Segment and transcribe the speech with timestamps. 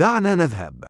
[0.00, 0.84] دعنا نذهب.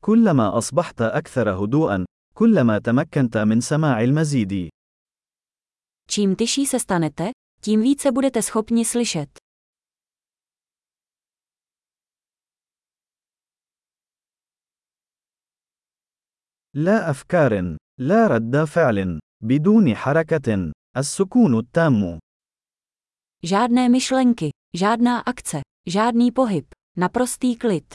[0.00, 4.68] كلما أصبحت أكثر هدوءا، كلما تمكنت من سماع المزيد.
[6.10, 7.30] Čím tyší se stanete,
[7.60, 9.38] tím více budete schopni slyšet.
[16.74, 22.18] لا أفكار، لا رد فعل، بدون حركة، السكون التام.
[23.42, 27.93] Žádné myšlenky, žádná akce, žádný pohyb, naprostý klid.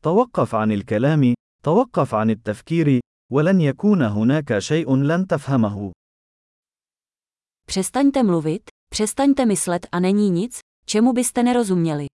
[0.00, 1.34] توقف عن الكلام،
[1.64, 3.00] توقف عن التفكير،
[3.32, 5.92] ولن يكون هناك شيء لن تفهمه.
[7.66, 12.06] Přestaňte mluvit, přestaňte myslet a není nic, čemu byste nerozuměli.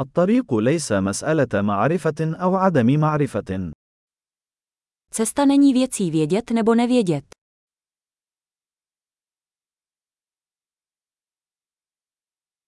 [0.00, 3.72] الطريق ليس مسألة معرفة أو عدم معرفة.
[5.10, 7.24] Cesta není věcí vědět nebo nevědět.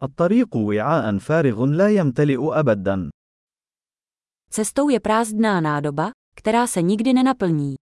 [0.04, 3.10] الطريق وعاء فارغ لا يمتلئ أبدا.
[4.50, 7.76] Cestou je prázdná nádoba, která se nikdy nenaplní.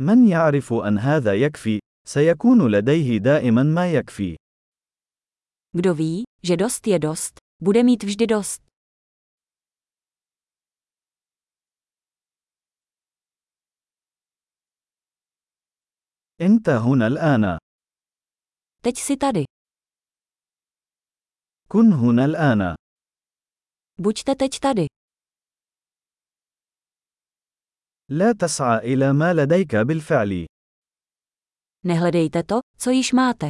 [0.00, 4.36] من يعرف أن هذا يكفي، سيكون لديه دائما ما يكفي.
[5.76, 8.62] Kdo ví, že dost je dost, bude mít vždy dost.
[16.40, 17.58] أنت هنا الآن.
[18.82, 19.44] Teď si tady.
[21.68, 22.74] كن هنا الآن.
[24.00, 24.86] Buďte teď tady.
[28.10, 30.57] لا تسعى إلى ما لديك بالفعل.
[31.83, 33.49] Nehledejte to, co již máte.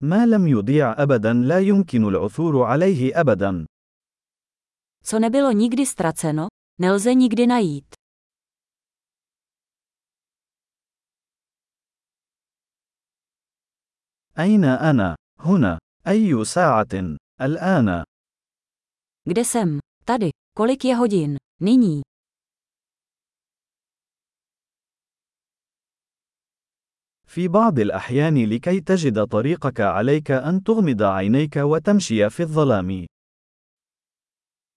[0.00, 3.66] ما لم يضيع أبدا لا يمكن العثور عليه أبدا.
[5.04, 6.48] Co nebylo nikdy ztraceno,
[6.80, 7.94] nelze nikdy najít.
[14.38, 15.78] أين أنا؟ هنا.
[16.08, 18.04] أي ساعة؟ الآن.
[19.28, 19.78] Kde jsem?
[20.04, 20.30] Tady.
[20.56, 21.36] Kolik je hodin?
[21.60, 22.02] Nyní.
[27.31, 33.05] في بعض الأحيان لكي تجد طريقك عليك أن تغمض عينيك وتمشي في الظلام.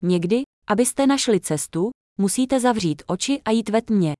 [0.02, 4.14] Někdy, abyste našli cestu, musíte zavřít oči a jít ve tmě.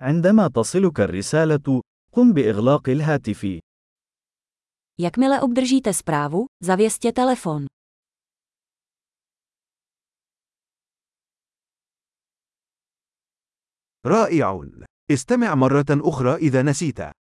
[0.00, 3.60] عندما تصلك الرسالة، قم بإغلاق الهاتف.
[5.00, 7.77] Jakmile obdržíte zprávu, zavěstě telefon.
[14.06, 14.68] رائع.
[15.10, 17.17] استمع مرة أخرى إذا نسيت.